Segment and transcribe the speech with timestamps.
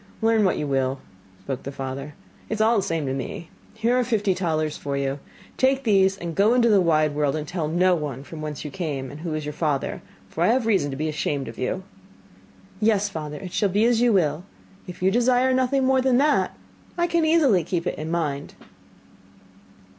[0.23, 0.99] 'Learn what you will,'
[1.43, 2.15] spoke the father,
[2.49, 3.51] 'it is all the same to me.
[3.75, 5.19] Here are fifty talers for you.
[5.57, 8.71] Take these and go into the wide world, and tell no one from whence you
[8.71, 11.83] come, and who is your father, for I have reason to be ashamed of you.'
[12.79, 14.43] 'Yes, father, it shall be as you will.
[14.87, 16.57] If you desire nothing more than that,
[16.97, 18.55] I can easily keep it in mind.